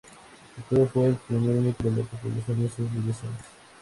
Empero, 0.57 0.87
fue 0.87 1.05
el 1.09 1.17
único 1.35 1.83
de 1.83 1.91
la 1.91 2.01
tripulación 2.07 2.61
en 2.61 2.69
sufrir 2.69 3.03
lesiones. 3.05 3.37